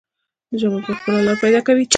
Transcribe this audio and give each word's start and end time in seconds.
ژبه 0.59 0.79
به 0.85 0.91
خپله 0.97 1.19
لاره 1.25 1.39
پیدا 1.43 1.59
کوي. 1.67 1.85